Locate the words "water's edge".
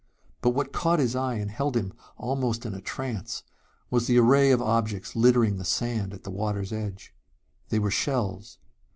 6.31-7.13